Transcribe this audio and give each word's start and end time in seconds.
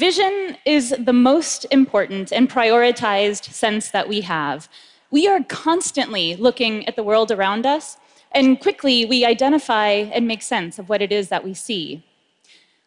vision 0.00 0.56
is 0.64 0.94
the 0.98 1.12
most 1.12 1.66
important 1.70 2.32
and 2.32 2.48
prioritized 2.48 3.52
sense 3.52 3.90
that 3.90 4.08
we 4.08 4.22
have. 4.22 4.66
We 5.10 5.28
are 5.28 5.44
constantly 5.44 6.36
looking 6.36 6.88
at 6.88 6.96
the 6.96 7.02
world 7.02 7.30
around 7.30 7.66
us, 7.66 7.98
and 8.32 8.58
quickly 8.58 9.04
we 9.04 9.26
identify 9.26 9.90
and 10.14 10.26
make 10.26 10.40
sense 10.40 10.78
of 10.78 10.88
what 10.88 11.02
it 11.02 11.12
is 11.12 11.28
that 11.28 11.44
we 11.44 11.52
see. 11.52 12.02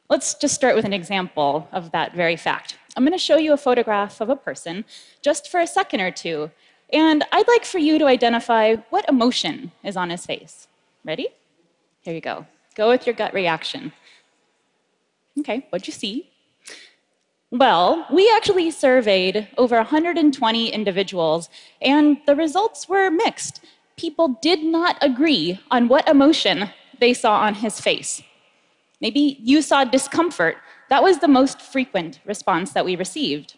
Let's 0.09 0.33
just 0.33 0.55
start 0.55 0.75
with 0.75 0.85
an 0.85 0.93
example 0.93 1.67
of 1.71 1.91
that 1.91 2.15
very 2.15 2.35
fact. 2.35 2.79
I'm 2.97 3.03
going 3.03 3.19
to 3.19 3.27
show 3.29 3.37
you 3.37 3.53
a 3.53 3.57
photograph 3.67 4.19
of 4.19 4.29
a 4.29 4.35
person 4.35 4.83
just 5.21 5.51
for 5.51 5.59
a 5.59 5.67
second 5.67 6.01
or 6.01 6.09
two, 6.09 6.49
and 6.91 7.23
I'd 7.31 7.47
like 7.47 7.63
for 7.63 7.77
you 7.77 7.99
to 7.99 8.07
identify 8.07 8.77
what 8.89 9.07
emotion 9.07 9.71
is 9.83 9.95
on 9.95 10.09
his 10.09 10.25
face. 10.25 10.67
Ready? 11.05 11.27
Here 12.01 12.15
you 12.15 12.21
go. 12.21 12.47
Go 12.73 12.89
with 12.89 13.05
your 13.05 13.13
gut 13.13 13.35
reaction. 13.35 13.93
Okay, 15.37 15.67
what'd 15.69 15.85
you 15.85 15.93
see? 15.93 16.32
Well, 17.53 18.07
we 18.11 18.27
actually 18.35 18.71
surveyed 18.71 19.47
over 19.59 19.75
120 19.75 20.69
individuals, 20.69 21.51
and 21.83 22.17
the 22.25 22.35
results 22.35 22.89
were 22.89 23.11
mixed. 23.11 23.63
People 23.95 24.39
did 24.41 24.63
not 24.63 24.97
agree 25.01 25.59
on 25.69 25.87
what 25.87 26.09
emotion 26.09 26.71
they 26.99 27.13
saw 27.13 27.41
on 27.41 27.53
his 27.53 27.79
face. 27.79 28.23
Maybe 29.01 29.37
you 29.39 29.61
saw 29.61 29.83
discomfort. 29.83 30.57
That 30.89 31.03
was 31.03 31.19
the 31.19 31.27
most 31.27 31.61
frequent 31.61 32.21
response 32.25 32.71
that 32.71 32.85
we 32.85 32.95
received. 32.95 33.53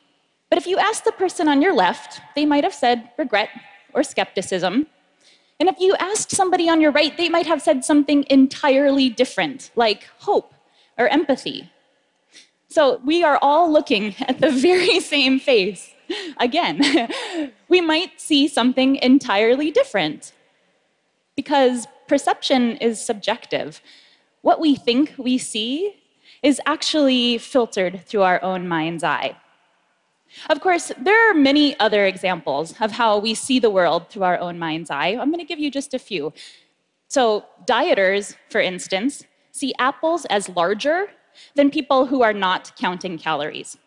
But 0.49 0.57
if 0.57 0.67
you 0.67 0.77
asked 0.77 1.05
the 1.05 1.13
person 1.13 1.47
on 1.47 1.61
your 1.61 1.73
left, 1.73 2.19
they 2.35 2.45
might 2.45 2.65
have 2.65 2.73
said 2.73 3.11
regret 3.17 3.47
or 3.93 4.03
skepticism. 4.03 4.87
And 5.57 5.69
if 5.69 5.79
you 5.79 5.95
asked 6.01 6.31
somebody 6.31 6.67
on 6.67 6.81
your 6.81 6.91
right, 6.91 7.15
they 7.15 7.29
might 7.29 7.47
have 7.47 7.61
said 7.61 7.85
something 7.85 8.25
entirely 8.29 9.07
different, 9.07 9.71
like 9.73 10.09
hope 10.17 10.53
or 10.97 11.07
empathy. 11.07 11.71
So 12.75 12.99
we 13.05 13.23
are 13.23 13.39
all 13.41 13.71
looking 13.71 14.15
at 14.27 14.41
the 14.41 14.51
very 14.51 14.99
same 14.99 15.39
face. 15.39 15.93
Again, 16.41 16.81
we 17.69 17.79
might 17.79 18.19
see 18.19 18.49
something 18.49 18.97
entirely 18.97 19.71
different 19.71 20.33
because 21.37 21.87
perception 22.09 22.75
is 22.77 23.03
subjective 23.03 23.81
what 24.41 24.59
we 24.59 24.75
think 24.75 25.13
we 25.17 25.37
see 25.37 25.95
is 26.43 26.61
actually 26.67 27.39
filtered 27.39 28.05
through 28.05 28.21
our 28.21 28.39
own 28.43 28.67
mind's 28.67 29.03
eye. 29.03 29.35
Of 30.51 30.59
course, 30.59 30.91
there 31.01 31.31
are 31.31 31.33
many 31.33 31.79
other 31.79 32.05
examples 32.05 32.75
of 32.79 32.91
how 32.91 33.17
we 33.17 33.33
see 33.33 33.57
the 33.57 33.71
world 33.71 34.09
through 34.09 34.21
our 34.21 34.37
own 34.37 34.59
mind's 34.59 34.91
eye. 34.91 35.17
I'm 35.19 35.31
going 35.31 35.39
to 35.39 35.51
give 35.51 35.57
you 35.57 35.71
just 35.71 35.95
a 35.95 35.99
few. 35.99 36.31
So, 37.07 37.45
dieters, 37.65 38.35
for 38.51 38.61
instance, 38.61 39.23
see 39.51 39.73
apples 39.79 40.25
as 40.25 40.47
larger 40.49 41.07
than 41.55 41.69
people 41.69 42.05
who 42.05 42.21
are 42.21 42.33
not 42.33 42.71
counting 42.77 43.17
calories. 43.17 43.77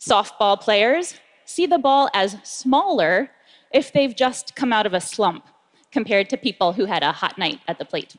Softball 0.00 0.60
players 0.60 1.14
see 1.44 1.66
the 1.66 1.78
ball 1.78 2.08
as 2.14 2.36
smaller 2.42 3.30
if 3.72 3.92
they've 3.92 4.16
just 4.16 4.54
come 4.56 4.72
out 4.72 4.86
of 4.86 4.94
a 4.94 5.00
slump 5.00 5.44
compared 5.92 6.28
to 6.30 6.36
people 6.36 6.72
who 6.72 6.86
had 6.86 7.02
a 7.02 7.12
hot 7.12 7.36
night 7.38 7.60
at 7.68 7.78
the 7.78 7.84
plate. 7.84 8.16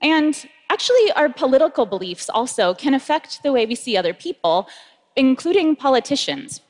And 0.00 0.48
actually, 0.68 1.12
our 1.12 1.28
political 1.28 1.86
beliefs 1.86 2.28
also 2.28 2.74
can 2.74 2.94
affect 2.94 3.42
the 3.42 3.52
way 3.52 3.66
we 3.66 3.76
see 3.76 3.96
other 3.96 4.12
people, 4.12 4.68
including 5.14 5.76
politicians. 5.76 6.60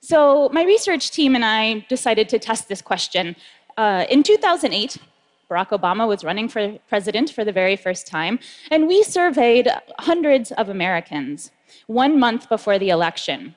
So, 0.00 0.50
my 0.52 0.64
research 0.64 1.10
team 1.10 1.34
and 1.34 1.44
I 1.44 1.86
decided 1.88 2.28
to 2.30 2.38
test 2.38 2.68
this 2.68 2.82
question. 2.82 3.36
Uh, 3.76 4.04
in 4.10 4.22
2008, 4.22 4.98
Barack 5.50 5.70
Obama 5.70 6.06
was 6.06 6.22
running 6.22 6.48
for 6.48 6.78
president 6.88 7.30
for 7.30 7.44
the 7.44 7.52
very 7.52 7.74
first 7.74 8.06
time, 8.06 8.38
and 8.70 8.86
we 8.86 9.02
surveyed 9.02 9.68
hundreds 9.98 10.52
of 10.52 10.68
Americans 10.68 11.50
one 11.88 12.20
month 12.20 12.48
before 12.48 12.78
the 12.78 12.90
election. 12.90 13.56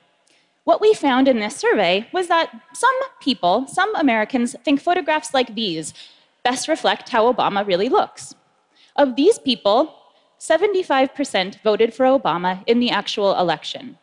What 0.64 0.80
we 0.80 0.92
found 0.92 1.28
in 1.28 1.38
this 1.38 1.56
survey 1.56 2.08
was 2.12 2.26
that 2.28 2.50
some 2.72 2.94
people, 3.20 3.66
some 3.68 3.94
Americans, 3.94 4.56
think 4.64 4.80
photographs 4.80 5.32
like 5.32 5.54
these 5.54 5.94
best 6.42 6.66
reflect 6.66 7.10
how 7.10 7.32
Obama 7.32 7.64
really 7.66 7.88
looks. 7.88 8.34
Of 8.96 9.14
these 9.14 9.38
people, 9.38 9.94
75% 10.40 11.62
voted 11.62 11.94
for 11.94 12.06
Obama 12.06 12.64
in 12.66 12.80
the 12.80 12.90
actual 12.90 13.38
election. 13.38 13.98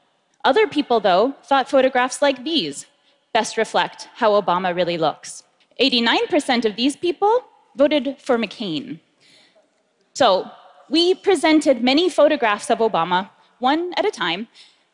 Other 0.46 0.66
people, 0.66 1.00
though, 1.00 1.36
thought 1.44 1.70
photographs 1.70 2.22
like 2.22 2.44
these 2.44 2.86
best 3.34 3.58
reflect 3.58 4.08
how 4.16 4.40
Obama 4.40 4.76
really 4.76 4.98
looks. 4.98 5.44
89% 5.80 6.66
of 6.66 6.76
these 6.76 6.96
people 6.96 7.44
voted 7.76 8.16
for 8.20 8.38
McCain. 8.38 9.00
So 10.14 10.50
we 10.90 11.16
presented 11.16 11.84
many 11.84 12.10
photographs 12.10 12.70
of 12.70 12.80
Obama, 12.80 13.30
one 13.60 13.94
at 13.96 14.06
a 14.06 14.12
time, 14.12 14.48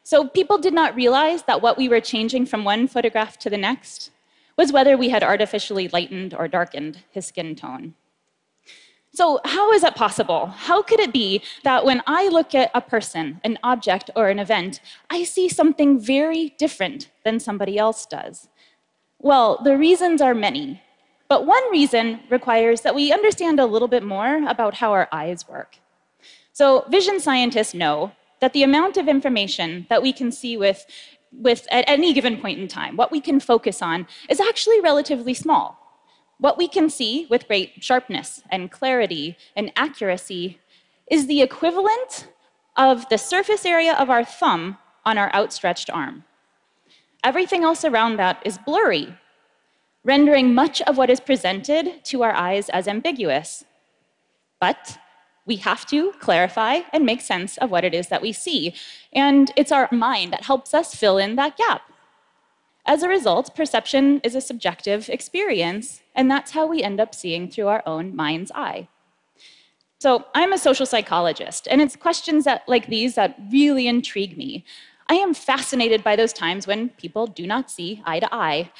so 0.04 0.26
people 0.26 0.58
did 0.58 0.74
not 0.74 0.96
realize 0.96 1.44
that 1.44 1.62
what 1.62 1.78
we 1.78 1.90
were 1.90 2.00
changing 2.00 2.46
from 2.46 2.64
one 2.64 2.88
photograph 2.88 3.38
to 3.40 3.50
the 3.50 3.58
next 3.58 4.12
was 4.56 4.72
whether 4.72 4.96
we 4.96 5.10
had 5.10 5.24
artificially 5.24 5.90
lightened 5.90 6.34
or 6.34 6.48
darkened 6.48 7.04
his 7.12 7.26
skin 7.26 7.56
tone. 7.56 7.94
So, 9.14 9.40
how 9.44 9.72
is 9.74 9.82
that 9.82 9.96
possible? 9.96 10.46
How 10.46 10.82
could 10.82 11.00
it 11.00 11.12
be 11.12 11.42
that 11.64 11.84
when 11.84 12.04
I 12.06 12.28
look 12.28 12.54
at 12.54 12.72
a 12.74 12.82
person, 12.82 13.42
an 13.44 13.58
object, 13.64 14.10
or 14.16 14.30
an 14.30 14.40
event, 14.40 14.80
I 15.10 15.24
see 15.24 15.50
something 15.50 16.00
very 16.00 16.54
different 16.58 17.10
than 17.26 17.40
somebody 17.40 17.78
else 17.78 18.06
does? 18.06 18.48
Well, 19.20 19.60
the 19.64 19.78
reasons 19.78 20.22
are 20.22 20.36
many, 20.36 20.84
but 21.30 21.46
one 21.46 21.72
reason 21.72 22.22
requires 22.30 22.82
that 22.82 22.96
we 22.96 23.12
understand 23.12 23.60
a 23.60 23.66
little 23.66 23.88
bit 23.88 24.04
more 24.04 24.48
about 24.48 24.76
how 24.76 24.92
our 24.92 25.08
eyes 25.12 25.48
work. 25.48 25.78
So, 26.54 26.86
vision 26.90 27.20
scientists 27.20 27.74
know 27.74 28.14
that 28.40 28.54
the 28.54 28.64
amount 28.64 28.98
of 28.98 29.08
information 29.08 29.86
that 29.90 30.02
we 30.02 30.14
can 30.14 30.32
see 30.32 30.58
with, 30.58 30.86
with 31.32 31.68
at 31.72 31.86
any 31.88 32.14
given 32.14 32.38
point 32.38 32.60
in 32.60 32.68
time, 32.68 32.96
what 32.96 33.12
we 33.12 33.22
can 33.22 33.40
focus 33.40 33.82
on, 33.82 34.08
is 34.30 34.40
actually 34.40 34.80
relatively 34.80 35.34
small. 35.34 35.78
What 36.40 36.58
we 36.58 36.68
can 36.68 36.90
see 36.90 37.26
with 37.30 37.48
great 37.48 37.84
sharpness 37.84 38.42
and 38.52 38.72
clarity 38.72 39.38
and 39.56 39.72
accuracy 39.76 40.60
is 41.10 41.28
the 41.28 41.42
equivalent 41.42 42.28
of 42.76 43.10
the 43.10 43.18
surface 43.18 43.66
area 43.66 43.94
of 43.94 44.10
our 44.10 44.24
thumb 44.24 44.78
on 45.06 45.18
our 45.18 45.34
outstretched 45.34 45.90
arm. 45.90 46.24
Everything 47.24 47.64
else 47.64 47.84
around 47.84 48.18
that 48.18 48.42
is 48.46 48.60
blurry, 48.60 49.18
rendering 50.04 50.54
much 50.54 50.82
of 50.84 50.98
what 50.98 51.10
is 51.10 51.20
presented 51.20 52.04
to 52.06 52.24
our 52.24 52.34
eyes 52.34 52.70
as 52.70 52.88
ambiguous. 52.88 53.66
But 54.60 54.98
we 55.46 55.58
have 55.58 55.86
to 55.88 56.12
clarify 56.20 56.82
and 56.92 57.06
make 57.06 57.22
sense 57.22 57.58
of 57.58 57.72
what 57.72 57.86
it 57.86 57.94
is 57.94 58.10
that 58.10 58.22
we 58.22 58.34
see. 58.34 58.74
And 59.14 59.52
it's 59.56 59.72
our 59.72 59.88
mind 59.92 60.34
that 60.34 60.44
helps 60.44 60.74
us 60.74 60.94
fill 60.94 61.18
in 61.18 61.36
that 61.38 61.58
gap. 61.58 61.82
As 62.86 63.04
a 63.04 63.10
result, 63.10 63.54
perception 63.56 64.22
is 64.24 64.34
a 64.34 64.42
subjective 64.42 65.10
experience, 65.10 66.02
and 66.16 66.32
that's 66.32 66.52
how 66.52 66.66
we 66.66 66.82
end 66.82 67.02
up 67.02 67.14
seeing 67.14 67.50
through 67.50 67.68
our 67.68 67.84
own 67.86 68.16
mind's 68.16 68.52
eye. 68.56 68.88
So, 70.00 70.26
I'm 70.34 70.54
a 70.54 70.58
social 70.58 70.86
psychologist, 70.86 71.68
and 71.70 71.82
it's 71.82 71.96
questions 71.96 72.46
that, 72.46 72.64
like 72.68 72.88
these 72.88 73.16
that 73.16 73.38
really 73.52 73.88
intrigue 73.88 74.38
me. 74.38 74.64
I 75.10 75.16
am 75.16 75.34
fascinated 75.34 76.04
by 76.04 76.16
those 76.16 76.32
times 76.32 76.68
when 76.68 76.90
people 76.90 77.28
do 77.28 77.46
not 77.46 77.72
see 77.72 78.02
eye 78.06 78.20
to 78.20 78.34
eye. 78.34 78.72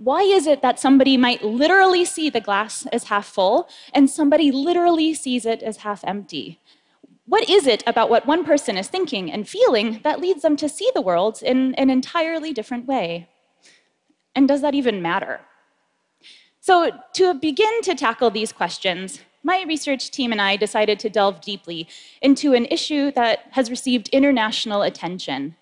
Why 0.00 0.22
is 0.22 0.46
it 0.46 0.62
that 0.62 0.80
somebody 0.80 1.18
might 1.18 1.44
literally 1.44 2.06
see 2.06 2.30
the 2.30 2.40
glass 2.40 2.86
as 2.86 3.04
half 3.04 3.26
full 3.26 3.68
and 3.92 4.08
somebody 4.08 4.50
literally 4.50 5.12
sees 5.12 5.44
it 5.44 5.62
as 5.62 5.78
half 5.78 6.02
empty? 6.04 6.58
What 7.26 7.50
is 7.50 7.66
it 7.66 7.82
about 7.86 8.08
what 8.08 8.26
one 8.26 8.42
person 8.42 8.78
is 8.78 8.88
thinking 8.88 9.30
and 9.30 9.46
feeling 9.46 10.00
that 10.02 10.18
leads 10.18 10.40
them 10.40 10.56
to 10.56 10.70
see 10.70 10.90
the 10.94 11.02
world 11.02 11.42
in 11.42 11.74
an 11.74 11.90
entirely 11.90 12.54
different 12.54 12.86
way? 12.86 13.28
And 14.34 14.48
does 14.48 14.62
that 14.62 14.74
even 14.74 15.02
matter? 15.02 15.42
So, 16.60 16.90
to 17.14 17.34
begin 17.34 17.82
to 17.82 17.94
tackle 17.94 18.30
these 18.30 18.52
questions, 18.52 19.20
my 19.42 19.64
research 19.68 20.10
team 20.10 20.32
and 20.32 20.40
I 20.40 20.56
decided 20.56 20.98
to 21.00 21.10
delve 21.10 21.42
deeply 21.42 21.86
into 22.22 22.54
an 22.54 22.64
issue 22.66 23.10
that 23.12 23.48
has 23.50 23.70
received 23.70 24.08
international 24.08 24.80
attention 24.80 25.56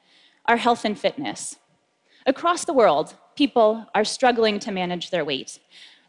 our 0.46 0.58
health 0.58 0.85
and 0.85 0.99
fitness. 0.99 1.56
Across 2.28 2.66
the 2.66 2.72
world, 2.72 3.16
people 3.34 3.84
are 3.92 4.04
struggling 4.04 4.60
to 4.60 4.70
manage 4.70 5.10
their 5.10 5.25
weight. 5.25 5.58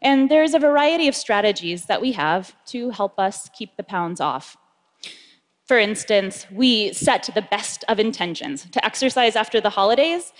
And 0.00 0.30
there's 0.30 0.54
a 0.54 0.60
variety 0.60 1.08
of 1.08 1.16
strategies 1.16 1.86
that 1.86 2.00
we 2.00 2.12
have 2.12 2.54
to 2.66 2.90
help 2.90 3.18
us 3.18 3.50
keep 3.52 3.76
the 3.76 3.82
pounds 3.82 4.20
off. 4.20 4.56
For 5.66 5.78
instance, 5.78 6.46
we 6.52 6.92
set 6.92 7.28
the 7.34 7.42
best 7.42 7.84
of 7.88 7.98
intentions 7.98 8.66
to 8.70 8.84
exercise 8.84 9.34
after 9.34 9.60
the 9.60 9.70
holidays 9.70 10.32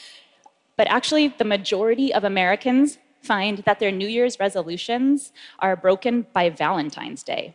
but 0.81 0.89
actually, 0.91 1.29
the 1.29 1.45
majority 1.45 2.11
of 2.15 2.25
Americans 2.25 2.97
find 3.21 3.59
that 3.67 3.81
their 3.81 3.93
New 3.93 4.09
Year's 4.09 4.41
resolutions 4.41 5.31
are 5.59 5.77
broken 5.77 6.25
by 6.33 6.49
Valentine's 6.49 7.23
Day. 7.23 7.55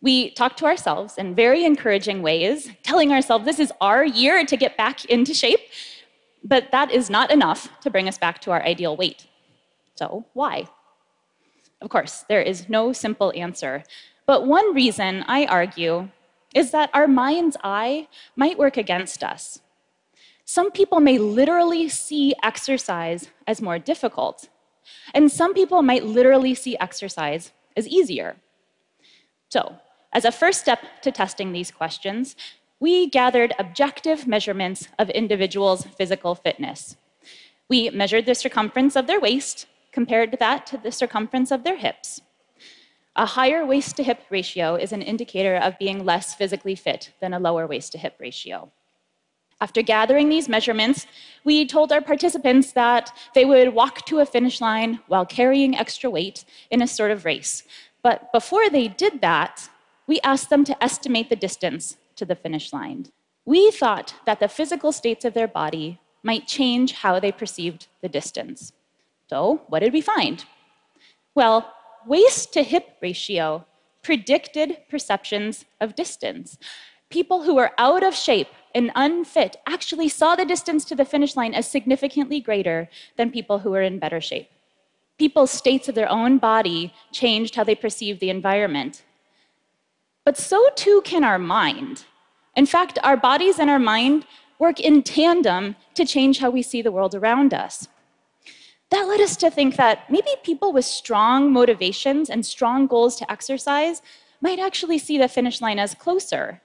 We 0.00 0.30
talk 0.30 0.56
to 0.56 0.64
ourselves 0.64 1.18
in 1.18 1.34
very 1.34 1.66
encouraging 1.66 2.22
ways, 2.22 2.70
telling 2.82 3.12
ourselves 3.12 3.44
this 3.44 3.58
is 3.58 3.74
our 3.82 4.06
year 4.06 4.46
to 4.46 4.56
get 4.56 4.74
back 4.78 5.04
into 5.04 5.34
shape, 5.34 5.60
but 6.42 6.70
that 6.72 6.90
is 6.90 7.10
not 7.10 7.30
enough 7.30 7.68
to 7.80 7.90
bring 7.90 8.08
us 8.08 8.18
back 8.18 8.40
to 8.40 8.50
our 8.50 8.62
ideal 8.62 8.96
weight. 8.96 9.26
So, 9.96 10.24
why? 10.32 10.68
Of 11.80 11.88
course, 11.90 12.24
there 12.28 12.42
is 12.42 12.68
no 12.68 12.92
simple 12.92 13.32
answer, 13.36 13.84
but 14.26 14.46
one 14.46 14.74
reason 14.74 15.24
I 15.26 15.46
argue 15.46 16.08
is 16.54 16.70
that 16.70 16.90
our 16.94 17.06
mind's 17.06 17.56
eye 17.62 18.08
might 18.36 18.58
work 18.58 18.76
against 18.76 19.22
us. 19.22 19.60
Some 20.44 20.70
people 20.70 21.00
may 21.00 21.18
literally 21.18 21.88
see 21.88 22.34
exercise 22.42 23.28
as 23.46 23.60
more 23.60 23.78
difficult, 23.78 24.48
and 25.14 25.30
some 25.30 25.52
people 25.52 25.82
might 25.82 26.04
literally 26.04 26.54
see 26.54 26.76
exercise 26.78 27.52
as 27.76 27.86
easier. 27.86 28.36
So, 29.50 29.76
as 30.12 30.24
a 30.24 30.32
first 30.32 30.60
step 30.60 30.80
to 31.02 31.12
testing 31.12 31.52
these 31.52 31.70
questions, 31.70 32.34
we 32.80 33.08
gathered 33.08 33.54
objective 33.58 34.26
measurements 34.26 34.88
of 34.98 35.10
individuals' 35.10 35.86
physical 35.96 36.34
fitness. 36.34 36.96
We 37.68 37.90
measured 37.90 38.26
the 38.26 38.34
circumference 38.34 38.94
of 38.96 39.06
their 39.06 39.20
waist, 39.20 39.66
compared 39.90 40.36
that 40.38 40.66
to 40.66 40.76
the 40.76 40.92
circumference 40.92 41.50
of 41.50 41.64
their 41.64 41.76
hips. 41.76 42.20
A 43.16 43.26
higher 43.26 43.66
waist 43.66 43.96
to 43.96 44.04
hip 44.04 44.22
ratio 44.30 44.76
is 44.76 44.92
an 44.92 45.02
indicator 45.02 45.56
of 45.56 45.78
being 45.78 46.04
less 46.04 46.34
physically 46.34 46.76
fit 46.76 47.12
than 47.20 47.34
a 47.34 47.40
lower 47.40 47.66
waist 47.66 47.92
to 47.92 47.98
hip 47.98 48.14
ratio. 48.20 48.70
After 49.60 49.82
gathering 49.82 50.28
these 50.28 50.48
measurements, 50.48 51.08
we 51.42 51.66
told 51.66 51.90
our 51.90 52.00
participants 52.00 52.70
that 52.72 53.12
they 53.34 53.44
would 53.44 53.74
walk 53.74 54.06
to 54.06 54.20
a 54.20 54.26
finish 54.26 54.60
line 54.60 55.00
while 55.08 55.26
carrying 55.26 55.76
extra 55.76 56.08
weight 56.08 56.44
in 56.70 56.80
a 56.80 56.86
sort 56.86 57.10
of 57.10 57.24
race. 57.24 57.64
But 58.04 58.30
before 58.30 58.70
they 58.70 58.86
did 58.86 59.20
that, 59.20 59.68
we 60.06 60.20
asked 60.20 60.48
them 60.48 60.62
to 60.64 60.80
estimate 60.82 61.28
the 61.28 61.34
distance 61.34 61.96
to 62.18 62.24
the 62.24 62.36
finish 62.36 62.72
line. 62.72 63.06
We 63.44 63.70
thought 63.70 64.14
that 64.26 64.40
the 64.40 64.48
physical 64.48 64.92
states 64.92 65.24
of 65.24 65.34
their 65.34 65.48
body 65.48 66.00
might 66.22 66.46
change 66.46 66.92
how 66.92 67.18
they 67.18 67.32
perceived 67.32 67.86
the 68.02 68.08
distance. 68.08 68.72
So, 69.28 69.62
what 69.68 69.80
did 69.80 69.92
we 69.92 70.00
find? 70.00 70.44
Well, 71.34 71.72
waist 72.06 72.52
to 72.54 72.62
hip 72.62 72.96
ratio 73.00 73.64
predicted 74.02 74.78
perceptions 74.88 75.64
of 75.80 75.94
distance. 75.94 76.58
People 77.10 77.42
who 77.42 77.54
were 77.54 77.72
out 77.78 78.02
of 78.02 78.14
shape 78.14 78.48
and 78.74 78.90
unfit 78.94 79.56
actually 79.66 80.08
saw 80.08 80.36
the 80.36 80.44
distance 80.44 80.84
to 80.86 80.94
the 80.94 81.04
finish 81.04 81.36
line 81.36 81.54
as 81.54 81.66
significantly 81.66 82.40
greater 82.40 82.88
than 83.16 83.30
people 83.30 83.60
who 83.60 83.70
were 83.70 83.82
in 83.82 83.98
better 83.98 84.20
shape. 84.20 84.50
People's 85.18 85.50
states 85.50 85.88
of 85.88 85.94
their 85.94 86.08
own 86.08 86.38
body 86.38 86.92
changed 87.12 87.54
how 87.54 87.64
they 87.64 87.74
perceived 87.74 88.20
the 88.20 88.30
environment. 88.30 89.02
But 90.28 90.36
so 90.36 90.62
too 90.74 91.00
can 91.06 91.24
our 91.24 91.38
mind. 91.38 92.04
In 92.54 92.66
fact, 92.66 92.98
our 93.02 93.16
bodies 93.16 93.58
and 93.58 93.70
our 93.70 93.78
mind 93.78 94.26
work 94.58 94.78
in 94.78 95.02
tandem 95.02 95.74
to 95.94 96.04
change 96.04 96.40
how 96.40 96.50
we 96.50 96.60
see 96.60 96.82
the 96.82 96.92
world 96.92 97.14
around 97.14 97.54
us. 97.54 97.88
That 98.90 99.08
led 99.08 99.22
us 99.22 99.36
to 99.36 99.50
think 99.50 99.76
that 99.76 100.10
maybe 100.10 100.28
people 100.42 100.70
with 100.70 100.84
strong 100.84 101.50
motivations 101.50 102.28
and 102.28 102.44
strong 102.44 102.86
goals 102.86 103.16
to 103.16 103.32
exercise 103.32 104.02
might 104.42 104.58
actually 104.58 104.98
see 104.98 105.16
the 105.16 105.28
finish 105.28 105.62
line 105.62 105.78
as 105.78 105.94
closer 105.94 106.60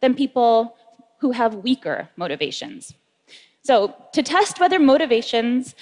than 0.00 0.14
people 0.14 0.76
who 1.18 1.32
have 1.32 1.64
weaker 1.66 2.10
motivations. 2.14 2.94
So, 3.62 3.96
to 4.12 4.22
test 4.22 4.60
whether 4.60 4.78
motivations 4.78 5.74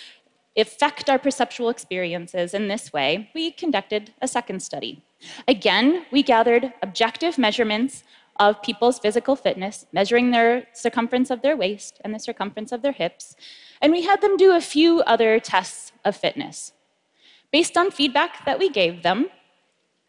affect 0.56 1.10
our 1.10 1.18
perceptual 1.18 1.68
experiences 1.68 2.54
in 2.54 2.68
this 2.68 2.92
way, 2.92 3.30
we 3.34 3.50
conducted 3.50 4.12
a 4.20 4.28
second 4.28 4.60
study. 4.60 5.02
Again, 5.48 6.06
we 6.10 6.22
gathered 6.22 6.72
objective 6.82 7.38
measurements 7.38 8.04
of 8.38 8.62
people's 8.62 8.98
physical 8.98 9.36
fitness, 9.36 9.86
measuring 9.92 10.30
their 10.30 10.66
circumference 10.72 11.30
of 11.30 11.42
their 11.42 11.56
waist 11.56 12.00
and 12.04 12.14
the 12.14 12.18
circumference 12.18 12.72
of 12.72 12.82
their 12.82 12.92
hips, 12.92 13.34
and 13.80 13.92
we 13.92 14.02
had 14.02 14.20
them 14.20 14.36
do 14.36 14.54
a 14.54 14.60
few 14.60 15.00
other 15.02 15.40
tests 15.40 15.92
of 16.04 16.16
fitness. 16.16 16.72
Based 17.52 17.76
on 17.76 17.90
feedback 17.90 18.44
that 18.44 18.58
we 18.58 18.68
gave 18.68 19.02
them, 19.02 19.30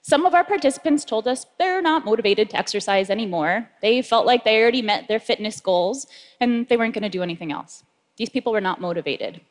some 0.02 0.26
of 0.26 0.34
our 0.34 0.44
participants 0.44 1.04
told 1.04 1.28
us 1.28 1.46
they're 1.60 1.82
not 1.82 2.06
motivated 2.06 2.50
to 2.50 2.58
exercise 2.58 3.10
anymore. 3.10 3.70
They 3.82 4.02
felt 4.02 4.26
like 4.26 4.46
they 4.46 4.62
already 4.62 4.82
met 4.82 5.08
their 5.08 5.20
fitness 5.20 5.60
goals 5.60 6.08
and 6.40 6.68
they 6.68 6.78
weren't 6.78 6.94
going 6.94 7.04
to 7.04 7.10
do 7.10 7.24
anything 7.24 7.52
else. 7.52 7.84
These 8.16 8.30
people 8.30 8.54
were 8.54 8.62
not 8.62 8.80
motivated. 8.80 9.42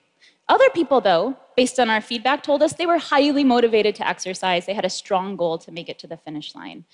Other 0.48 0.70
people, 0.70 1.00
though, 1.00 1.36
based 1.56 1.80
on 1.80 1.90
our 1.90 2.00
feedback, 2.00 2.42
told 2.42 2.62
us 2.62 2.72
they 2.72 2.86
were 2.86 2.98
highly 2.98 3.42
motivated 3.42 3.94
to 3.96 4.08
exercise. 4.08 4.66
They 4.66 4.74
had 4.74 4.84
a 4.84 4.90
strong 4.90 5.36
goal 5.36 5.58
to 5.58 5.72
make 5.72 5.88
it 5.88 5.98
to 6.00 6.06
the 6.06 6.16
finish 6.16 6.54
line. 6.54 6.84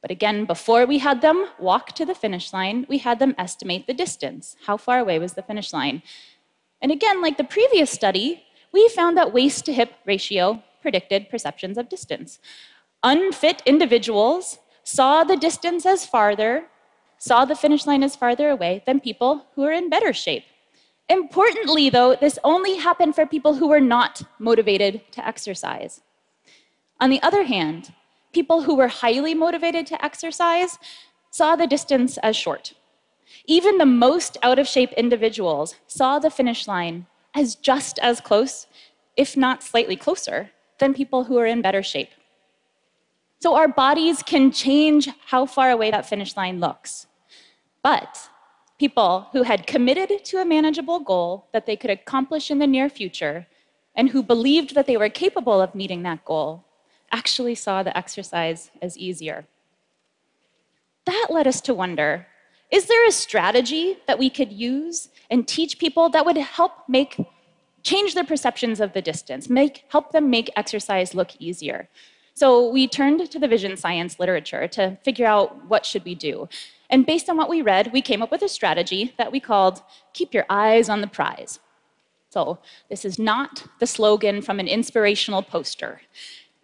But 0.00 0.10
again, 0.10 0.44
before 0.44 0.86
we 0.86 0.98
had 0.98 1.20
them 1.20 1.48
walk 1.58 1.92
to 1.96 2.06
the 2.06 2.14
finish 2.14 2.52
line, 2.52 2.86
we 2.88 2.98
had 2.98 3.18
them 3.18 3.34
estimate 3.36 3.86
the 3.86 3.94
distance. 3.94 4.56
How 4.66 4.76
far 4.76 4.98
away 4.98 5.18
was 5.18 5.34
the 5.34 5.42
finish 5.42 5.72
line? 5.72 6.02
And 6.80 6.90
again, 6.90 7.20
like 7.20 7.36
the 7.36 7.44
previous 7.44 7.90
study, 7.90 8.44
we 8.72 8.88
found 8.88 9.16
that 9.16 9.32
waist 9.32 9.66
to 9.66 9.72
hip 9.72 9.92
ratio 10.06 10.62
predicted 10.80 11.28
perceptions 11.28 11.76
of 11.76 11.88
distance. 11.88 12.38
Unfit 13.02 13.62
individuals 13.66 14.58
saw 14.84 15.24
the 15.24 15.36
distance 15.36 15.84
as 15.84 16.06
farther, 16.06 16.66
saw 17.18 17.44
the 17.44 17.56
finish 17.56 17.86
line 17.86 18.02
as 18.02 18.16
farther 18.16 18.48
away 18.48 18.82
than 18.86 19.00
people 19.00 19.46
who 19.54 19.64
are 19.64 19.72
in 19.72 19.90
better 19.90 20.12
shape. 20.12 20.44
Importantly, 21.10 21.90
though, 21.90 22.14
this 22.14 22.38
only 22.44 22.76
happened 22.76 23.16
for 23.16 23.26
people 23.26 23.54
who 23.54 23.66
were 23.66 23.80
not 23.80 24.22
motivated 24.38 25.02
to 25.10 25.26
exercise. 25.26 26.02
On 27.00 27.10
the 27.10 27.20
other 27.20 27.42
hand, 27.42 27.92
people 28.32 28.62
who 28.62 28.76
were 28.76 28.86
highly 28.86 29.34
motivated 29.34 29.88
to 29.88 30.04
exercise 30.04 30.78
saw 31.32 31.56
the 31.56 31.66
distance 31.66 32.16
as 32.18 32.36
short. 32.36 32.74
Even 33.46 33.78
the 33.78 33.86
most 33.86 34.38
out 34.44 34.60
of 34.60 34.68
shape 34.68 34.92
individuals 34.92 35.74
saw 35.88 36.20
the 36.20 36.30
finish 36.30 36.68
line 36.68 37.06
as 37.34 37.56
just 37.56 37.98
as 37.98 38.20
close, 38.20 38.68
if 39.16 39.36
not 39.36 39.64
slightly 39.64 39.96
closer, 39.96 40.50
than 40.78 40.94
people 40.94 41.24
who 41.24 41.38
are 41.38 41.46
in 41.46 41.60
better 41.60 41.82
shape. 41.82 42.10
So 43.40 43.56
our 43.56 43.66
bodies 43.66 44.22
can 44.22 44.52
change 44.52 45.08
how 45.26 45.44
far 45.44 45.70
away 45.70 45.90
that 45.90 46.08
finish 46.08 46.36
line 46.36 46.60
looks. 46.60 47.08
But 47.82 48.28
people 48.80 49.26
who 49.32 49.42
had 49.42 49.66
committed 49.66 50.24
to 50.24 50.38
a 50.38 50.50
manageable 50.56 51.00
goal 51.00 51.46
that 51.52 51.66
they 51.66 51.76
could 51.76 51.90
accomplish 51.90 52.50
in 52.50 52.58
the 52.58 52.66
near 52.66 52.88
future 52.88 53.46
and 53.94 54.08
who 54.08 54.22
believed 54.22 54.74
that 54.74 54.86
they 54.86 54.96
were 54.96 55.10
capable 55.10 55.60
of 55.60 55.74
meeting 55.74 56.02
that 56.02 56.24
goal 56.24 56.64
actually 57.12 57.54
saw 57.54 57.82
the 57.82 57.94
exercise 57.94 58.70
as 58.80 58.96
easier. 58.96 59.44
That 61.04 61.26
led 61.28 61.46
us 61.46 61.60
to 61.62 61.74
wonder 61.74 62.26
is 62.70 62.86
there 62.86 63.06
a 63.06 63.12
strategy 63.12 63.98
that 64.06 64.18
we 64.18 64.30
could 64.30 64.52
use 64.52 65.08
and 65.30 65.46
teach 65.46 65.78
people 65.78 66.08
that 66.10 66.24
would 66.24 66.38
help 66.38 66.72
make 66.88 67.12
change 67.82 68.14
their 68.14 68.30
perceptions 68.32 68.80
of 68.80 68.92
the 68.94 69.02
distance, 69.02 69.50
make 69.50 69.84
help 69.88 70.12
them 70.12 70.30
make 70.30 70.48
exercise 70.56 71.14
look 71.14 71.32
easier? 71.38 71.88
So 72.32 72.70
we 72.70 72.88
turned 72.88 73.30
to 73.30 73.38
the 73.38 73.48
vision 73.48 73.76
science 73.76 74.18
literature 74.18 74.66
to 74.68 74.96
figure 75.04 75.26
out 75.26 75.68
what 75.68 75.84
should 75.84 76.04
we 76.04 76.14
do. 76.14 76.48
And 76.90 77.06
based 77.06 77.30
on 77.30 77.36
what 77.36 77.48
we 77.48 77.62
read, 77.62 77.92
we 77.92 78.02
came 78.02 78.20
up 78.20 78.30
with 78.30 78.42
a 78.42 78.48
strategy 78.48 79.14
that 79.16 79.32
we 79.32 79.40
called 79.40 79.80
keep 80.12 80.34
your 80.34 80.44
eyes 80.50 80.88
on 80.88 81.00
the 81.00 81.06
prize. 81.06 81.60
So 82.30 82.58
this 82.88 83.04
is 83.04 83.18
not 83.18 83.64
the 83.78 83.86
slogan 83.86 84.42
from 84.42 84.60
an 84.60 84.68
inspirational 84.68 85.42
poster. 85.42 86.02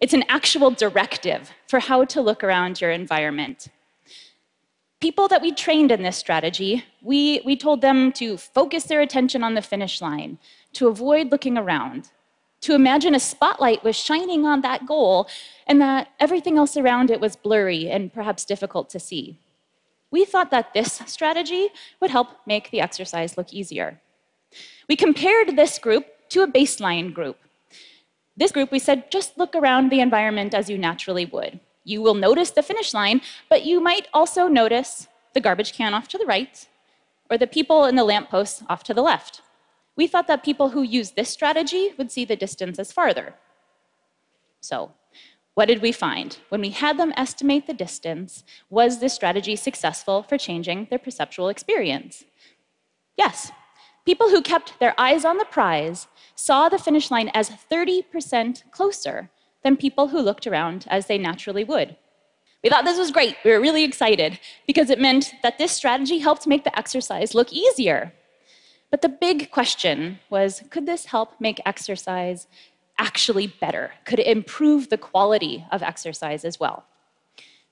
It's 0.01 0.15
an 0.15 0.25
actual 0.29 0.71
directive 0.71 1.51
for 1.69 1.81
how 1.81 2.05
to 2.05 2.21
look 2.21 2.45
around 2.45 2.81
your 2.81 2.91
environment. 2.91 3.69
People 5.01 5.29
that 5.29 5.43
we 5.43 5.53
trained 5.53 5.93
in 5.93 6.03
this 6.03 6.17
strategy, 6.17 6.85
we, 7.03 7.41
we 7.45 7.57
told 7.57 7.81
them 7.81 8.13
to 8.13 8.37
focus 8.37 8.85
their 8.85 9.01
attention 9.01 9.43
on 9.43 9.55
the 9.55 9.63
finish 9.63 10.01
line, 10.01 10.39
to 10.73 10.89
avoid 10.89 11.31
looking 11.31 11.57
around, 11.57 12.11
to 12.63 12.75
imagine 12.75 13.15
a 13.15 13.21
spotlight 13.21 13.85
was 13.85 13.97
shining 13.97 14.45
on 14.45 14.63
that 14.63 14.87
goal 14.87 15.29
and 15.67 15.81
that 15.81 16.09
everything 16.19 16.59
else 16.59 16.77
around 16.77 17.11
it 17.11 17.21
was 17.21 17.37
blurry 17.37 17.89
and 17.89 18.13
perhaps 18.13 18.45
difficult 18.45 18.89
to 18.91 18.99
see. 18.99 19.39
We 20.11 20.25
thought 20.25 20.51
that 20.51 20.73
this 20.73 21.03
strategy 21.07 21.69
would 22.01 22.11
help 22.11 22.29
make 22.47 22.71
the 22.71 22.81
exercise 22.81 23.37
look 23.37 23.53
easier. 23.53 24.01
We 24.89 24.97
compared 24.97 25.57
this 25.57 25.79
group 25.79 26.07
to 26.31 26.43
a 26.43 26.47
baseline 26.47 27.13
group. 27.13 27.39
This 28.37 28.53
group, 28.53 28.71
we 28.71 28.79
said, 28.79 29.11
just 29.11 29.39
look 29.39 29.55
around 29.55 29.91
the 29.91 30.01
environment 30.01 30.55
as 30.55 30.69
you 30.69 30.79
naturally 30.79 31.25
would. 31.25 31.61
You 31.85 32.03
will 32.03 32.15
notice 32.15 32.51
the 32.51 32.63
finish 32.63 32.93
line, 32.93 33.21
but 33.49 33.65
you 33.65 33.81
might 33.81 34.09
also 34.13 34.49
notice 34.49 35.09
the 35.35 35.41
garbage 35.41 35.73
can 35.73 35.95
off 35.95 36.09
to 36.09 36.19
the 36.19 36.27
right 36.27 36.67
or 37.31 37.39
the 37.39 37.47
people 37.47 37.85
in 37.85 37.97
the 37.97 38.05
lamppost 38.05 38.63
off 38.69 38.83
to 38.85 38.95
the 38.95 39.03
left. 39.03 39.41
We 39.97 40.07
thought 40.07 40.27
that 40.27 40.45
people 40.45 40.71
who 40.71 40.83
use 40.83 41.13
this 41.13 41.31
strategy 41.31 41.93
would 41.97 42.13
see 42.13 42.25
the 42.25 42.37
distance 42.37 42.79
as 42.79 42.93
farther. 42.93 43.35
So, 44.61 44.93
what 45.57 45.67
did 45.67 45.83
we 45.83 45.91
find? 45.91 46.39
When 46.49 46.61
we 46.61 46.71
had 46.71 46.97
them 46.97 47.13
estimate 47.17 47.67
the 47.67 47.75
distance, 47.75 48.45
was 48.71 49.01
this 49.01 49.13
strategy 49.13 49.57
successful 49.57 50.23
for 50.23 50.39
changing 50.39 50.87
their 50.89 50.99
perceptual 51.01 51.49
experience? 51.49 52.25
Yes, 53.17 53.51
People 54.07 54.31
who 54.31 54.41
kept 54.41 54.79
their 54.79 54.95
eyes 54.97 55.25
on 55.25 55.37
the 55.37 55.45
prize 55.45 56.07
saw 56.37 56.69
the 56.69 56.79
finish 56.79 57.11
line 57.11 57.29
as 57.35 57.51
30% 57.51 58.71
closer 58.71 59.31
than 59.65 59.77
people 59.77 60.09
who 60.09 60.21
looked 60.21 60.47
around 60.47 60.87
as 60.89 61.07
they 61.07 61.19
naturally 61.19 61.65
would. 61.65 61.97
We 62.63 62.71
thought 62.71 62.85
this 62.85 62.99
was 62.99 63.11
great. 63.11 63.37
We 63.45 63.51
were 63.51 63.61
really 63.61 63.83
excited 63.83 64.39
because 64.65 64.91
it 64.91 65.01
meant 65.01 65.35
that 65.43 65.59
this 65.59 65.73
strategy 65.73 66.19
helped 66.19 66.47
make 66.47 66.63
the 66.63 66.79
exercise 66.79 67.35
look 67.35 67.53
easier. 67.53 68.13
But 68.93 69.03
the 69.03 69.09
big 69.09 69.51
question 69.51 70.21
was 70.31 70.63
could 70.71 70.87
this 70.87 71.07
help 71.07 71.41
make 71.41 71.61
exercise 71.67 72.47
actually 72.99 73.47
better? 73.47 73.93
Could 74.05 74.19
improve 74.19 74.89
the 74.89 74.99
quality 74.99 75.65
of 75.71 75.83
exercise 75.83 76.45
as 76.45 76.59
well? 76.59 76.85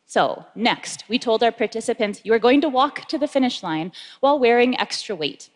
So, 0.06 0.44
next, 0.54 1.04
we 1.08 1.18
told 1.18 1.42
our 1.42 1.52
participants 1.52 2.20
you 2.24 2.32
are 2.34 2.38
going 2.38 2.60
to 2.60 2.68
walk 2.68 3.08
to 3.08 3.18
the 3.18 3.26
finish 3.26 3.62
line 3.62 3.92
while 4.20 4.38
wearing 4.38 4.78
extra 4.78 5.16
weight. 5.16 5.48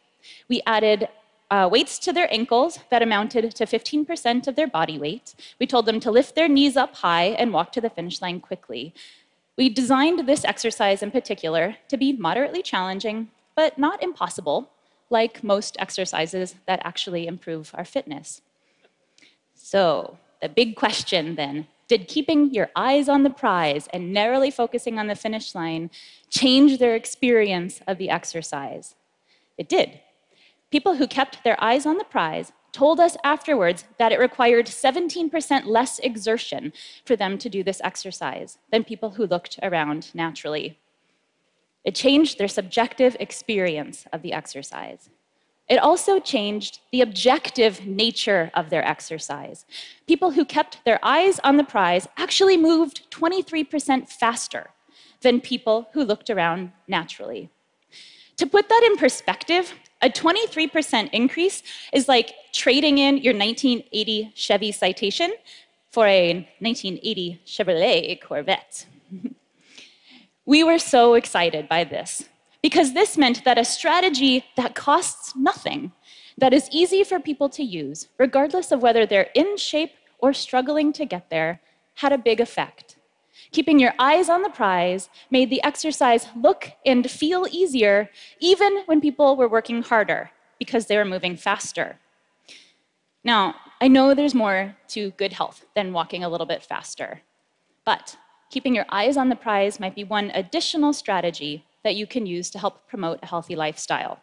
We 0.49 0.63
added 0.67 1.09
uh, 1.51 1.69
weights 1.71 1.99
to 2.01 2.13
their 2.13 2.33
ankles 2.33 2.79
that 2.91 3.03
amounted 3.03 3.55
to 3.55 3.67
15% 3.67 4.47
of 4.47 4.57
their 4.57 4.67
body 4.67 4.99
weight. 4.99 5.35
We 5.59 5.67
told 5.67 5.87
them 5.87 6.01
to 6.01 6.11
lift 6.11 6.35
their 6.35 6.49
knees 6.49 6.77
up 6.77 6.97
high 6.97 7.29
and 7.41 7.53
walk 7.53 7.73
to 7.73 7.81
the 7.81 7.91
finish 7.91 8.21
line 8.21 8.41
quickly. 8.41 8.95
We 9.57 9.69
designed 9.69 10.27
this 10.27 10.45
exercise 10.45 11.03
in 11.03 11.11
particular 11.11 11.77
to 11.89 11.97
be 11.97 12.13
moderately 12.13 12.63
challenging, 12.63 13.31
but 13.57 13.79
not 13.79 14.03
impossible, 14.03 14.71
like 15.11 15.43
most 15.43 15.77
exercises 15.79 16.55
that 16.67 16.81
actually 16.85 17.27
improve 17.27 17.73
our 17.75 17.85
fitness. 17.85 18.41
So, 19.71 20.17
the 20.41 20.49
big 20.49 20.77
question 20.77 21.35
then 21.35 21.67
did 21.89 22.09
keeping 22.09 22.55
your 22.55 22.71
eyes 22.75 23.07
on 23.07 23.23
the 23.23 23.29
prize 23.45 23.87
and 23.93 24.15
narrowly 24.15 24.51
focusing 24.51 24.99
on 24.99 25.09
the 25.09 25.15
finish 25.15 25.55
line 25.55 25.91
change 26.31 26.79
their 26.79 26.95
experience 26.95 27.83
of 27.87 27.99
the 27.99 28.09
exercise? 28.09 28.95
It 29.59 29.69
did. 29.69 30.01
People 30.71 30.95
who 30.95 31.07
kept 31.07 31.45
their 31.45 31.63
eyes 31.63 31.85
on 31.85 31.99
the 31.99 32.05
prize 32.05 32.51
told 32.73 32.99
us 32.99 33.19
afterwards 33.23 33.85
that 33.99 34.11
it 34.11 34.19
required 34.19 34.69
17% 34.69 35.67
less 35.67 35.99
exertion 35.99 36.73
for 37.05 37.15
them 37.15 37.37
to 37.37 37.51
do 37.51 37.63
this 37.63 37.83
exercise 37.85 38.57
than 38.73 38.85
people 38.85 39.11
who 39.11 39.27
looked 39.27 39.59
around 39.63 40.11
naturally. 40.15 40.79
It 41.85 41.95
changed 41.95 42.39
their 42.39 42.49
subjective 42.49 43.19
experience 43.21 44.07
of 44.15 44.23
the 44.23 44.33
exercise. 44.33 45.11
It 45.69 45.77
also 45.77 46.19
changed 46.19 46.81
the 46.93 47.03
objective 47.03 47.87
nature 47.87 48.51
of 48.55 48.71
their 48.71 48.85
exercise. 48.87 49.67
People 50.07 50.31
who 50.31 50.45
kept 50.45 50.83
their 50.85 50.99
eyes 51.03 51.39
on 51.45 51.59
the 51.59 51.65
prize 51.65 52.09
actually 52.17 52.57
moved 52.57 53.11
23% 53.11 54.09
faster 54.09 54.71
than 55.21 55.41
people 55.41 55.89
who 55.93 56.05
looked 56.05 56.31
around 56.31 56.73
naturally. 56.87 57.51
To 58.39 58.47
put 58.47 58.69
that 58.69 58.83
in 58.85 58.97
perspective, 58.97 59.75
a 60.01 60.09
23% 60.09 61.11
increase 61.13 61.63
is 61.93 62.09
like 62.09 62.35
trading 62.53 62.99
in 62.99 63.19
your 63.19 63.35
1980 63.35 64.33
Chevy 64.35 64.73
Citation 64.73 65.35
for 65.91 66.07
a 66.07 66.35
1980 66.61 67.43
Chevrolet 67.45 68.21
Corvette. 68.23 68.87
we 70.47 70.63
were 70.63 70.79
so 70.79 71.15
excited 71.15 71.69
by 71.69 71.85
this 71.85 72.29
because 72.63 72.93
this 72.93 73.17
meant 73.17 73.45
that 73.45 73.59
a 73.59 73.65
strategy 73.65 74.45
that 74.57 74.75
costs 74.75 75.35
nothing, 75.37 75.93
that 76.37 76.53
is 76.53 76.69
easy 76.73 77.05
for 77.05 77.21
people 77.21 77.49
to 77.51 77.63
use, 77.63 78.09
regardless 78.19 78.73
of 78.73 78.83
whether 78.83 79.07
they're 79.07 79.31
in 79.35 79.57
shape 79.57 79.93
or 80.19 80.33
struggling 80.33 80.93
to 80.93 81.05
get 81.05 81.31
there, 81.31 81.61
had 81.95 82.13
a 82.13 82.19
big 82.19 82.41
effect. 82.41 82.97
Keeping 83.53 83.79
your 83.79 83.95
eyes 83.99 84.29
on 84.29 84.43
the 84.43 84.51
prize 84.51 85.09
made 85.31 85.51
the 85.51 85.63
exercise 85.63 86.29
look 86.37 86.73
and 86.85 87.11
feel 87.11 87.47
easier, 87.51 88.11
even 88.41 88.83
when 88.87 89.01
people 89.01 89.37
were 89.37 89.49
working 89.49 89.83
harder 89.83 90.31
because 90.59 90.87
they 90.87 90.97
were 90.97 91.05
moving 91.05 91.37
faster. 91.37 91.99
Now, 93.25 93.55
I 93.81 93.89
know 93.89 94.13
there's 94.13 94.35
more 94.35 94.77
to 94.89 95.11
good 95.13 95.33
health 95.33 95.65
than 95.75 95.93
walking 95.93 96.25
a 96.25 96.29
little 96.29 96.47
bit 96.47 96.65
faster, 96.65 97.23
but 97.85 98.17
keeping 98.51 98.75
your 98.75 98.87
eyes 98.89 99.17
on 99.17 99.29
the 99.29 99.37
prize 99.37 99.79
might 99.79 99.95
be 99.95 100.05
one 100.05 100.31
additional 100.35 100.93
strategy 100.93 101.65
that 101.89 101.97
you 101.97 102.07
can 102.07 102.27
use 102.27 102.51
to 102.51 102.59
help 102.59 102.87
promote 102.87 103.19
a 103.23 103.27
healthy 103.27 103.57
lifestyle. 103.57 104.21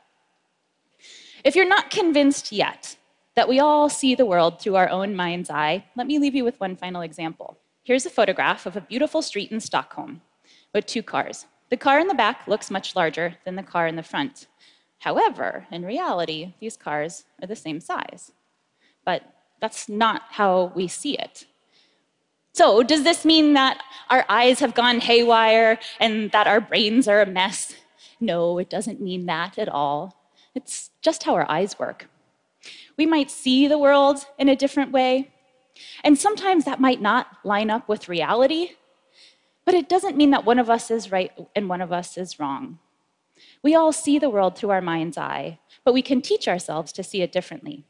If 1.43 1.55
you're 1.55 1.67
not 1.67 1.89
convinced 1.89 2.51
yet 2.51 2.95
that 3.35 3.49
we 3.49 3.59
all 3.59 3.89
see 3.89 4.13
the 4.13 4.27
world 4.27 4.61
through 4.61 4.75
our 4.75 4.87
own 4.87 5.15
mind's 5.15 5.49
eye, 5.49 5.83
let 5.95 6.05
me 6.05 6.19
leave 6.19 6.35
you 6.35 6.43
with 6.43 6.59
one 6.59 6.75
final 6.75 7.01
example. 7.01 7.57
Here's 7.83 8.05
a 8.05 8.11
photograph 8.11 8.67
of 8.67 8.77
a 8.77 8.81
beautiful 8.81 9.23
street 9.23 9.51
in 9.51 9.59
Stockholm 9.59 10.21
with 10.75 10.85
two 10.85 11.01
cars. 11.01 11.47
The 11.71 11.77
car 11.77 11.99
in 11.99 12.07
the 12.07 12.13
back 12.13 12.47
looks 12.47 12.69
much 12.69 12.95
larger 12.95 13.35
than 13.45 13.55
the 13.55 13.63
car 13.63 13.87
in 13.87 13.95
the 13.95 14.03
front. 14.03 14.45
However, 14.99 15.65
in 15.71 15.83
reality, 15.83 16.53
these 16.59 16.77
cars 16.77 17.25
are 17.41 17.47
the 17.47 17.55
same 17.55 17.79
size. 17.79 18.31
But 19.03 19.23
that's 19.59 19.89
not 19.89 20.21
how 20.29 20.71
we 20.75 20.87
see 20.87 21.17
it. 21.17 21.47
So, 22.55 22.83
does 22.83 23.03
this 23.03 23.25
mean 23.25 23.51
that 23.55 23.83
our 24.09 24.23
eyes 24.29 24.59
have 24.61 24.73
gone 24.73 25.01
haywire 25.01 25.77
and 25.99 26.31
that 26.31 26.47
our 26.47 26.61
brains 26.61 27.05
are 27.05 27.21
a 27.21 27.25
mess? 27.25 27.75
No, 28.21 28.59
it 28.59 28.69
doesn't 28.69 29.01
mean 29.01 29.25
that 29.25 29.59
at 29.59 29.67
all. 29.67 30.15
It's 30.55 30.91
just 31.01 31.23
how 31.23 31.35
our 31.35 31.51
eyes 31.51 31.77
work. 31.77 32.07
We 32.97 33.05
might 33.05 33.29
see 33.29 33.67
the 33.67 33.77
world 33.77 34.25
in 34.39 34.47
a 34.47 34.55
different 34.55 34.93
way, 34.93 35.33
and 36.01 36.17
sometimes 36.17 36.63
that 36.63 36.79
might 36.79 37.01
not 37.01 37.27
line 37.43 37.69
up 37.69 37.89
with 37.89 38.07
reality, 38.07 38.75
but 39.65 39.75
it 39.75 39.89
doesn't 39.89 40.15
mean 40.15 40.31
that 40.31 40.45
one 40.45 40.57
of 40.57 40.69
us 40.69 40.89
is 40.89 41.11
right 41.11 41.33
and 41.57 41.67
one 41.67 41.81
of 41.81 41.91
us 41.91 42.17
is 42.17 42.39
wrong. 42.39 42.79
We 43.63 43.75
all 43.75 43.91
see 43.91 44.17
the 44.17 44.29
world 44.29 44.57
through 44.57 44.69
our 44.69 44.79
mind's 44.81 45.17
eye, 45.17 45.59
but 45.83 45.93
we 45.93 46.01
can 46.01 46.21
teach 46.21 46.47
ourselves 46.47 46.93
to 46.93 47.03
see 47.03 47.21
it 47.21 47.33
differently. 47.33 47.83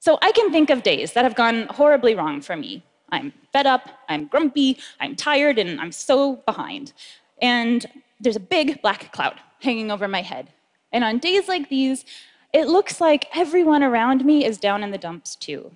So 0.00 0.18
I 0.20 0.32
can 0.32 0.52
think 0.52 0.68
of 0.68 0.82
days 0.82 1.14
that 1.14 1.24
have 1.24 1.34
gone 1.34 1.66
horribly 1.70 2.14
wrong 2.14 2.42
for 2.42 2.56
me 2.56 2.84
I'm 3.12 3.32
fed 3.52 3.66
up, 3.66 3.88
I'm 4.08 4.26
grumpy, 4.26 4.78
I'm 4.98 5.14
tired, 5.14 5.58
and 5.58 5.80
I'm 5.80 5.92
so 5.92 6.36
behind. 6.36 6.92
And 7.40 7.86
there's 8.18 8.36
a 8.36 8.40
big 8.40 8.82
black 8.82 9.12
cloud 9.12 9.38
hanging 9.60 9.90
over 9.90 10.08
my 10.08 10.22
head. 10.22 10.48
And 10.90 11.04
on 11.04 11.18
days 11.18 11.46
like 11.46 11.68
these, 11.68 12.04
it 12.52 12.66
looks 12.66 13.00
like 13.00 13.28
everyone 13.34 13.82
around 13.82 14.24
me 14.24 14.44
is 14.44 14.58
down 14.58 14.82
in 14.82 14.90
the 14.90 14.98
dumps 14.98 15.36
too. 15.36 15.72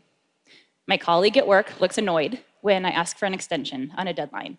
My 0.87 0.97
colleague 0.97 1.37
at 1.37 1.47
work 1.47 1.81
looks 1.81 1.99
annoyed 1.99 2.41
when 2.61 2.85
I 2.85 2.91
ask 2.91 3.17
for 3.17 3.27
an 3.27 3.35
extension 3.35 3.93
on 3.97 4.09
a 4.09 4.13
deadline. 4.13 4.59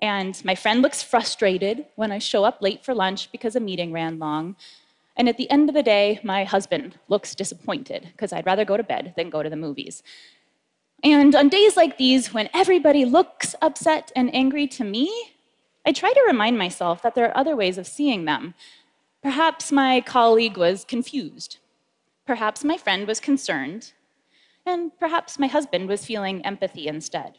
And 0.00 0.40
my 0.44 0.54
friend 0.54 0.82
looks 0.82 1.02
frustrated 1.02 1.86
when 1.96 2.12
I 2.12 2.18
show 2.18 2.44
up 2.44 2.62
late 2.62 2.84
for 2.84 2.94
lunch 2.94 3.32
because 3.32 3.56
a 3.56 3.60
meeting 3.60 3.92
ran 3.92 4.18
long. 4.18 4.56
And 5.16 5.28
at 5.28 5.36
the 5.36 5.50
end 5.50 5.68
of 5.68 5.74
the 5.74 5.82
day, 5.82 6.20
my 6.22 6.44
husband 6.44 6.98
looks 7.08 7.34
disappointed 7.34 8.08
because 8.12 8.32
I'd 8.32 8.46
rather 8.46 8.64
go 8.64 8.76
to 8.76 8.84
bed 8.84 9.14
than 9.16 9.30
go 9.30 9.42
to 9.42 9.50
the 9.50 9.56
movies. 9.56 10.02
And 11.04 11.34
on 11.34 11.48
days 11.48 11.76
like 11.76 11.96
these, 11.96 12.34
when 12.34 12.48
everybody 12.52 13.04
looks 13.04 13.54
upset 13.62 14.10
and 14.16 14.34
angry 14.34 14.66
to 14.68 14.84
me, 14.84 15.12
I 15.86 15.92
try 15.92 16.12
to 16.12 16.24
remind 16.26 16.58
myself 16.58 17.02
that 17.02 17.14
there 17.14 17.26
are 17.26 17.36
other 17.36 17.54
ways 17.54 17.78
of 17.78 17.86
seeing 17.86 18.24
them. 18.24 18.54
Perhaps 19.22 19.70
my 19.72 20.00
colleague 20.00 20.56
was 20.56 20.84
confused. 20.84 21.58
Perhaps 22.26 22.64
my 22.64 22.76
friend 22.76 23.06
was 23.06 23.20
concerned. 23.20 23.92
And 24.66 24.96
perhaps 24.98 25.38
my 25.38 25.46
husband 25.46 25.88
was 25.88 26.04
feeling 26.04 26.44
empathy 26.44 26.88
instead. 26.88 27.38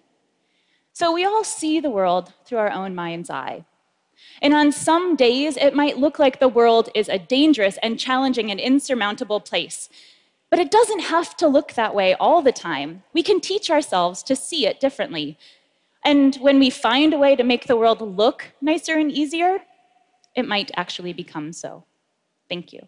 So 0.93 1.11
we 1.11 1.25
all 1.25 1.43
see 1.43 1.79
the 1.79 1.89
world 1.89 2.33
through 2.45 2.57
our 2.57 2.71
own 2.71 2.95
mind's 2.95 3.29
eye. 3.29 3.65
And 4.41 4.53
on 4.53 4.71
some 4.71 5.15
days, 5.15 5.57
it 5.57 5.75
might 5.75 5.97
look 5.97 6.17
like 6.17 6.39
the 6.39 6.47
world 6.47 6.89
is 6.95 7.07
a 7.07 7.19
dangerous 7.19 7.77
and 7.83 7.99
challenging 7.99 8.51
and 8.51 8.59
insurmountable 8.59 9.39
place. 9.39 9.89
But 10.49 10.59
it 10.59 10.71
doesn't 10.71 11.01
have 11.01 11.37
to 11.37 11.47
look 11.47 11.73
that 11.73 11.93
way 11.93 12.15
all 12.15 12.41
the 12.41 12.51
time. 12.51 13.03
We 13.13 13.23
can 13.23 13.39
teach 13.39 13.69
ourselves 13.69 14.23
to 14.23 14.35
see 14.35 14.65
it 14.65 14.79
differently. 14.79 15.37
And 16.03 16.35
when 16.37 16.59
we 16.59 16.69
find 16.69 17.13
a 17.13 17.19
way 17.19 17.35
to 17.35 17.43
make 17.43 17.67
the 17.67 17.77
world 17.77 18.01
look 18.01 18.51
nicer 18.61 18.97
and 18.97 19.11
easier, 19.11 19.59
it 20.35 20.47
might 20.47 20.71
actually 20.75 21.13
become 21.13 21.53
so. 21.53 21.83
Thank 22.47 22.73
you. 22.73 22.87